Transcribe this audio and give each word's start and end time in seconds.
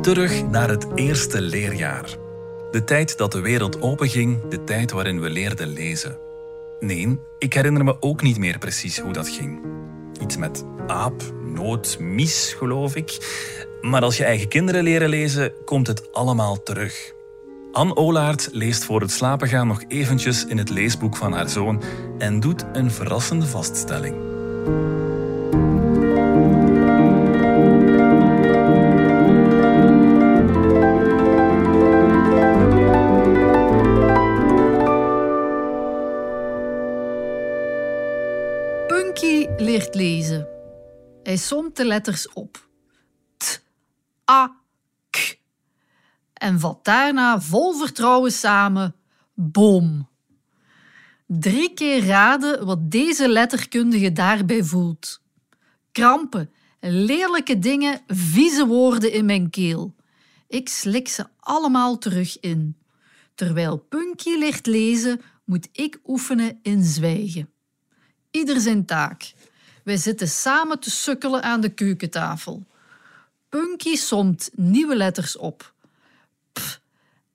Terug 0.00 0.48
naar 0.48 0.68
het 0.68 0.86
eerste 0.94 1.40
leerjaar. 1.40 2.16
De 2.70 2.84
tijd 2.84 3.18
dat 3.18 3.32
de 3.32 3.40
wereld 3.40 3.82
openging, 3.82 4.48
de 4.48 4.64
tijd 4.64 4.90
waarin 4.90 5.20
we 5.20 5.30
leerden 5.30 5.68
lezen. 5.68 6.18
Nee, 6.78 7.18
ik 7.38 7.54
herinner 7.54 7.84
me 7.84 7.96
ook 8.00 8.22
niet 8.22 8.38
meer 8.38 8.58
precies 8.58 8.98
hoe 8.98 9.12
dat 9.12 9.28
ging. 9.28 9.60
Iets 10.22 10.36
met 10.36 10.64
aap, 10.86 11.22
noot, 11.44 11.96
mis, 11.98 12.54
geloof 12.58 12.94
ik. 12.96 13.18
Maar 13.80 14.02
als 14.02 14.16
je 14.16 14.24
eigen 14.24 14.48
kinderen 14.48 14.82
leren 14.82 15.08
lezen, 15.08 15.52
komt 15.64 15.86
het 15.86 16.12
allemaal 16.12 16.62
terug. 16.62 17.12
Anne 17.72 17.96
Olaert 17.96 18.48
leest 18.52 18.84
voor 18.84 19.00
het 19.00 19.10
slapen 19.10 19.48
gaan 19.48 19.66
nog 19.66 19.82
eventjes 19.88 20.46
in 20.46 20.58
het 20.58 20.70
leesboek 20.70 21.16
van 21.16 21.32
haar 21.32 21.48
zoon 21.48 21.82
en 22.18 22.40
doet 22.40 22.64
een 22.72 22.90
verrassende 22.90 23.46
vaststelling. 23.46 24.16
Hij 41.30 41.38
somt 41.38 41.76
de 41.76 41.84
letters 41.84 42.32
op. 42.32 42.68
T, 43.36 43.62
A, 44.30 44.56
K. 45.10 45.38
En 46.32 46.60
vat 46.60 46.84
daarna 46.84 47.40
vol 47.40 47.74
vertrouwen 47.74 48.32
samen 48.32 48.94
boom. 49.34 50.08
Drie 51.26 51.74
keer 51.74 52.06
raden 52.06 52.66
wat 52.66 52.90
deze 52.90 53.28
letterkundige 53.28 54.12
daarbij 54.12 54.64
voelt. 54.64 55.22
Krampen, 55.92 56.50
lelijke 56.80 57.58
dingen, 57.58 58.00
vieze 58.06 58.66
woorden 58.66 59.12
in 59.12 59.24
mijn 59.24 59.50
keel. 59.50 59.94
Ik 60.48 60.68
slik 60.68 61.08
ze 61.08 61.26
allemaal 61.40 61.98
terug 61.98 62.40
in. 62.40 62.76
Terwijl 63.34 63.76
Punky 63.76 64.30
ligt 64.30 64.66
lezen, 64.66 65.20
moet 65.44 65.68
ik 65.72 66.00
oefenen 66.06 66.58
in 66.62 66.84
zwijgen. 66.84 67.50
Ieder 68.30 68.60
zijn 68.60 68.86
taak. 68.86 69.32
Wij 69.84 69.96
zitten 69.96 70.28
samen 70.28 70.80
te 70.80 70.90
sukkelen 70.90 71.42
aan 71.42 71.60
de 71.60 71.68
keukentafel. 71.68 72.66
Punky 73.48 73.96
somt 73.96 74.50
nieuwe 74.54 74.96
letters 74.96 75.36
op. 75.36 75.72
P, 76.52 76.58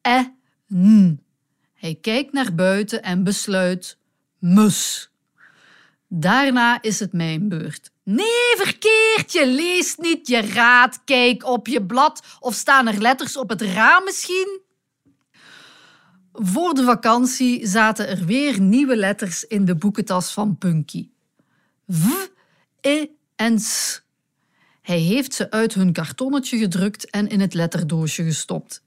e, 0.00 0.24
n. 0.74 1.22
Hij 1.74 1.98
kijkt 2.00 2.32
naar 2.32 2.54
buiten 2.54 3.02
en 3.02 3.24
besluit 3.24 3.96
mus. 4.38 5.10
Daarna 6.08 6.82
is 6.82 7.00
het 7.00 7.12
mijn 7.12 7.48
beurt. 7.48 7.90
Nee, 8.02 8.54
verkeerd, 8.56 9.32
je 9.32 9.46
leest 9.46 9.98
niet, 9.98 10.28
je 10.28 10.40
raadt. 10.40 11.00
Kijk 11.04 11.44
op 11.44 11.66
je 11.66 11.86
blad 11.86 12.22
of 12.40 12.54
staan 12.54 12.86
er 12.86 13.00
letters 13.00 13.36
op 13.36 13.48
het 13.48 13.62
raam 13.62 14.04
misschien? 14.04 14.60
Voor 16.32 16.74
de 16.74 16.84
vakantie 16.84 17.66
zaten 17.66 18.08
er 18.08 18.24
weer 18.24 18.60
nieuwe 18.60 18.96
letters 18.96 19.44
in 19.44 19.64
de 19.64 19.74
boekentas 19.74 20.32
van 20.32 20.58
Punky. 20.58 21.08
V, 21.92 22.04
E 22.80 23.06
en 23.36 23.58
S. 23.58 24.02
Hij 24.82 24.98
heeft 24.98 25.34
ze 25.34 25.50
uit 25.50 25.74
hun 25.74 25.92
kartonnetje 25.92 26.58
gedrukt 26.58 27.10
en 27.10 27.28
in 27.28 27.40
het 27.40 27.54
letterdoosje 27.54 28.24
gestopt. 28.24 28.82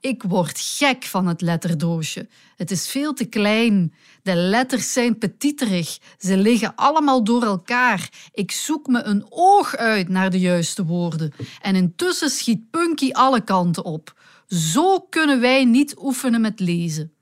Ik 0.00 0.22
word 0.22 0.60
gek 0.60 1.04
van 1.04 1.26
het 1.26 1.40
letterdoosje. 1.40 2.28
Het 2.56 2.70
is 2.70 2.88
veel 2.88 3.12
te 3.12 3.24
klein. 3.24 3.94
De 4.22 4.34
letters 4.34 4.92
zijn 4.92 5.18
petiterig. 5.18 5.98
Ze 6.18 6.36
liggen 6.36 6.74
allemaal 6.74 7.24
door 7.24 7.42
elkaar. 7.42 8.08
Ik 8.32 8.50
zoek 8.50 8.86
me 8.86 9.02
een 9.02 9.26
oog 9.28 9.76
uit 9.76 10.08
naar 10.08 10.30
de 10.30 10.40
juiste 10.40 10.84
woorden. 10.84 11.32
En 11.62 11.74
intussen 11.74 12.30
schiet 12.30 12.70
Punky 12.70 13.10
alle 13.12 13.44
kanten 13.44 13.84
op. 13.84 14.20
Zo 14.46 15.00
kunnen 15.00 15.40
wij 15.40 15.64
niet 15.64 15.94
oefenen 15.98 16.40
met 16.40 16.60
lezen. 16.60 17.12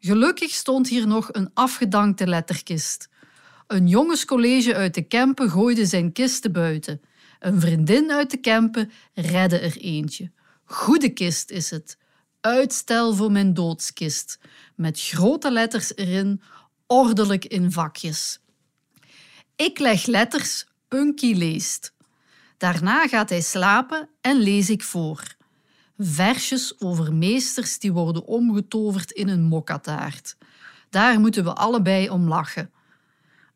Gelukkig 0.00 0.50
stond 0.50 0.88
hier 0.88 1.06
nog 1.06 1.28
een 1.32 1.50
afgedankte 1.54 2.26
letterkist. 2.26 3.08
Een 3.66 3.88
jongenscollege 3.88 4.74
uit 4.74 4.94
de 4.94 5.02
Kempen 5.02 5.50
gooide 5.50 5.86
zijn 5.86 6.12
kisten 6.12 6.52
buiten. 6.52 7.00
Een 7.38 7.60
vriendin 7.60 8.12
uit 8.12 8.30
de 8.30 8.36
Kempen 8.36 8.90
redde 9.14 9.58
er 9.58 9.76
eentje. 9.76 10.32
Goede 10.64 11.08
kist 11.08 11.50
is 11.50 11.70
het. 11.70 11.98
Uitstel 12.40 13.14
voor 13.14 13.32
mijn 13.32 13.54
doodskist. 13.54 14.38
Met 14.74 15.00
grote 15.00 15.50
letters 15.50 15.96
erin, 15.96 16.42
ordelijk 16.86 17.44
in 17.44 17.72
vakjes. 17.72 18.40
Ik 19.56 19.78
leg 19.78 20.06
letters, 20.06 20.66
Punky 20.88 21.34
leest. 21.34 21.94
Daarna 22.56 23.08
gaat 23.08 23.28
hij 23.28 23.40
slapen 23.40 24.08
en 24.20 24.36
lees 24.36 24.70
ik 24.70 24.82
voor. 24.82 25.34
Versjes 25.98 26.80
over 26.80 27.14
meesters 27.14 27.78
die 27.78 27.92
worden 27.92 28.24
omgetoverd 28.24 29.10
in 29.10 29.28
een 29.28 29.42
mokkataart. 29.42 30.36
Daar 30.90 31.20
moeten 31.20 31.44
we 31.44 31.54
allebei 31.54 32.08
om 32.08 32.28
lachen. 32.28 32.73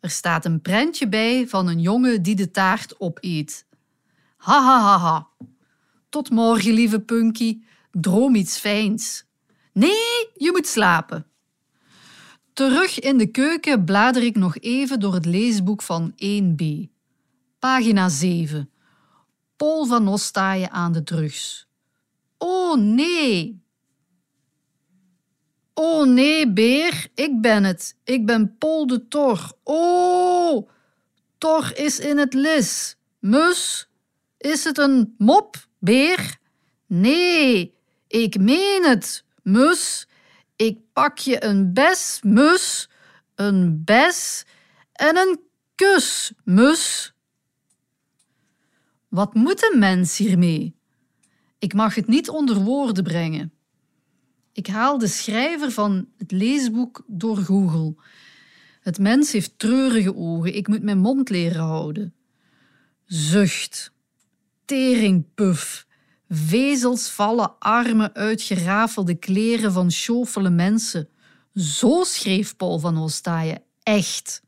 Er 0.00 0.10
staat 0.10 0.44
een 0.44 0.60
prentje 0.60 1.08
bij 1.08 1.48
van 1.48 1.66
een 1.66 1.80
jongen 1.80 2.22
die 2.22 2.34
de 2.34 2.50
taart 2.50 3.00
opeet. 3.00 3.66
Ha 4.36 4.62
ha 4.62 4.80
ha 4.80 4.98
ha. 4.98 5.28
Tot 6.08 6.30
morgen, 6.30 6.72
lieve 6.72 7.00
Punky. 7.00 7.60
Droom 7.90 8.34
iets 8.34 8.58
fijns. 8.58 9.24
Nee, 9.72 10.30
je 10.34 10.50
moet 10.52 10.66
slapen. 10.66 11.26
Terug 12.52 12.98
in 12.98 13.18
de 13.18 13.26
keuken 13.26 13.84
blader 13.84 14.22
ik 14.22 14.36
nog 14.36 14.58
even 14.58 15.00
door 15.00 15.14
het 15.14 15.26
leesboek 15.26 15.82
van 15.82 16.12
1b. 16.12 16.64
Pagina 17.58 18.08
7. 18.08 18.70
Paul 19.56 19.86
van 19.86 20.08
Ostaaien 20.08 20.70
aan 20.70 20.92
de 20.92 21.02
drugs. 21.02 21.68
Oh 22.38 22.76
nee! 22.76 23.62
Oh 25.80 26.06
nee, 26.06 26.52
beer, 26.52 27.06
ik 27.14 27.40
ben 27.40 27.64
het. 27.64 27.96
Ik 28.04 28.26
ben 28.26 28.56
Paul 28.58 28.86
de 28.86 29.08
Tor. 29.08 29.52
Oh, 29.62 30.68
Tor 31.38 31.72
is 31.76 31.98
in 31.98 32.18
het 32.18 32.34
lis. 32.34 32.96
Mus, 33.18 33.88
is 34.38 34.64
het 34.64 34.78
een 34.78 35.14
mop, 35.18 35.56
beer? 35.78 36.38
Nee, 36.86 37.74
ik 38.08 38.40
meen 38.40 38.84
het, 38.84 39.24
mus. 39.42 40.08
Ik 40.56 40.78
pak 40.92 41.18
je 41.18 41.44
een 41.44 41.72
bes, 41.72 42.20
mus, 42.22 42.90
een 43.34 43.82
bes 43.84 44.44
en 44.92 45.16
een 45.16 45.40
kus, 45.74 46.32
mus. 46.44 47.12
Wat 49.08 49.34
moet 49.34 49.72
een 49.72 49.78
mens 49.78 50.16
hiermee? 50.16 50.76
Ik 51.58 51.74
mag 51.74 51.94
het 51.94 52.06
niet 52.06 52.28
onder 52.28 52.56
woorden 52.56 53.04
brengen. 53.04 53.57
Ik 54.58 54.66
haal 54.66 54.98
de 54.98 55.06
schrijver 55.06 55.70
van 55.70 56.08
het 56.16 56.30
leesboek 56.30 57.04
door 57.06 57.36
Google. 57.36 57.94
Het 58.80 58.98
mens 58.98 59.32
heeft 59.32 59.58
treurige 59.58 60.14
ogen. 60.16 60.54
Ik 60.54 60.68
moet 60.68 60.82
mijn 60.82 60.98
mond 60.98 61.30
leren 61.30 61.62
houden. 61.62 62.14
Zucht. 63.04 63.92
Teringpuf. 64.64 65.86
Vezels 66.28 67.10
vallen 67.10 67.58
armen 67.58 68.14
uit 68.14 68.42
gerafelde 68.42 69.14
kleren 69.14 69.72
van 69.72 69.90
schofele 69.90 70.50
mensen. 70.50 71.08
Zo 71.54 72.04
schreef 72.04 72.56
Paul 72.56 72.78
van 72.78 72.98
Ostaaien 72.98 73.62
echt. 73.82 74.42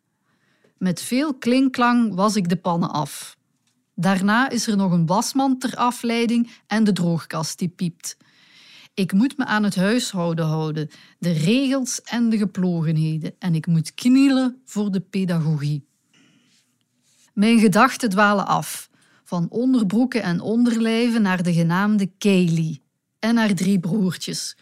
Met 0.78 1.02
veel 1.02 1.34
klinklang 1.34 2.14
was 2.14 2.36
ik 2.36 2.48
de 2.48 2.56
pannen 2.56 2.90
af. 2.90 3.36
Daarna 3.94 4.48
is 4.48 4.66
er 4.66 4.76
nog 4.76 4.92
een 4.92 5.06
wasman 5.06 5.58
ter 5.58 5.76
afleiding 5.76 6.50
en 6.66 6.84
de 6.84 6.92
droogkast 6.92 7.58
die 7.58 7.68
piept. 7.68 8.16
Ik 9.00 9.12
moet 9.12 9.36
me 9.36 9.44
aan 9.44 9.62
het 9.62 9.76
huishouden 9.76 10.44
houden, 10.44 10.90
de 11.18 11.30
regels 11.30 12.02
en 12.02 12.28
de 12.28 12.38
geplogenheden, 12.38 13.34
en 13.38 13.54
ik 13.54 13.66
moet 13.66 13.94
knielen 13.94 14.60
voor 14.64 14.90
de 14.90 15.00
pedagogie. 15.00 15.86
Mijn 17.34 17.58
gedachten 17.58 18.10
dwalen 18.10 18.46
af, 18.46 18.90
van 19.24 19.46
onderbroeken 19.50 20.22
en 20.22 20.40
onderlijven 20.40 21.22
naar 21.22 21.42
de 21.42 21.52
genaamde 21.52 22.10
Kaylee 22.18 22.82
en 23.18 23.36
haar 23.36 23.54
drie 23.54 23.80
broertjes. 23.80 24.56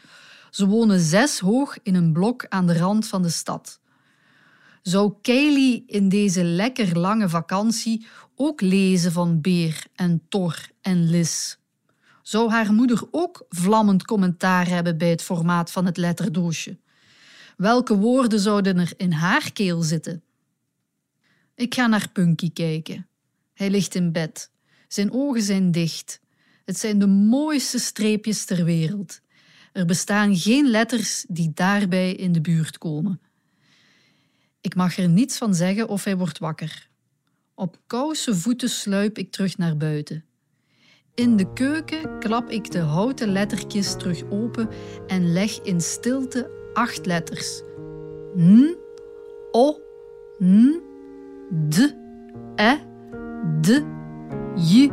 Ze 0.50 0.66
wonen 0.66 1.00
zes 1.00 1.38
hoog 1.38 1.78
in 1.82 1.94
een 1.94 2.12
blok 2.12 2.46
aan 2.48 2.66
de 2.66 2.78
rand 2.78 3.06
van 3.06 3.22
de 3.22 3.30
stad. 3.30 3.80
Zou 4.82 5.12
Kaylee 5.22 5.82
in 5.86 6.08
deze 6.08 6.44
lekker 6.44 6.98
lange 6.98 7.28
vakantie 7.28 8.06
ook 8.34 8.60
lezen 8.60 9.12
van 9.12 9.40
Beer 9.40 9.86
en 9.94 10.22
Tor 10.28 10.68
en 10.80 11.10
Lis? 11.10 11.58
Zou 12.28 12.50
haar 12.50 12.72
moeder 12.72 13.02
ook 13.10 13.46
vlammend 13.48 14.04
commentaar 14.04 14.66
hebben 14.66 14.98
bij 14.98 15.10
het 15.10 15.22
formaat 15.22 15.70
van 15.70 15.86
het 15.86 15.96
letterdoosje? 15.96 16.78
Welke 17.56 17.96
woorden 17.96 18.40
zouden 18.40 18.78
er 18.78 18.92
in 18.96 19.12
haar 19.12 19.52
keel 19.52 19.82
zitten? 19.82 20.22
Ik 21.54 21.74
ga 21.74 21.86
naar 21.86 22.08
Punky 22.12 22.52
kijken. 22.52 23.08
Hij 23.54 23.70
ligt 23.70 23.94
in 23.94 24.12
bed. 24.12 24.50
Zijn 24.88 25.12
ogen 25.12 25.42
zijn 25.42 25.70
dicht. 25.70 26.20
Het 26.64 26.78
zijn 26.78 26.98
de 26.98 27.06
mooiste 27.06 27.78
streepjes 27.78 28.44
ter 28.44 28.64
wereld. 28.64 29.20
Er 29.72 29.84
bestaan 29.84 30.36
geen 30.36 30.70
letters 30.70 31.24
die 31.28 31.50
daarbij 31.54 32.14
in 32.14 32.32
de 32.32 32.40
buurt 32.40 32.78
komen. 32.78 33.20
Ik 34.60 34.74
mag 34.74 34.98
er 34.98 35.08
niets 35.08 35.38
van 35.38 35.54
zeggen 35.54 35.88
of 35.88 36.04
hij 36.04 36.16
wordt 36.16 36.38
wakker. 36.38 36.88
Op 37.54 37.80
koude 37.86 38.34
voeten 38.34 38.68
sluip 38.68 39.18
ik 39.18 39.30
terug 39.30 39.56
naar 39.56 39.76
buiten. 39.76 40.27
In 41.18 41.36
de 41.36 41.52
keuken 41.52 42.18
klap 42.18 42.50
ik 42.50 42.70
de 42.70 42.78
houten 42.78 43.28
lettertjes 43.32 43.96
terug 43.96 44.22
open 44.30 44.68
en 45.06 45.32
leg 45.32 45.62
in 45.62 45.80
stilte 45.80 46.50
acht 46.72 47.06
letters. 47.06 47.62
N, 48.36 48.76
O, 49.50 49.76
N, 50.42 50.82
D, 51.68 51.94
E, 52.56 52.74
D, 53.60 53.84
J 54.54 54.90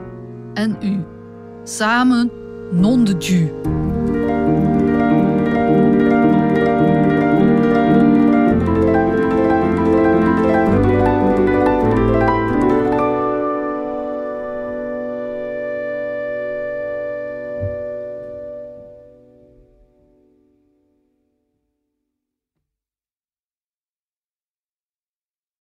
en 0.53 0.77
U. 0.83 1.03
Samen 1.63 2.31
non 2.71 3.03
de. 3.03 3.74